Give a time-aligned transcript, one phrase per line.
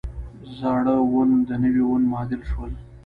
[0.57, 2.73] زاړه وون د نوي وون معادل شول.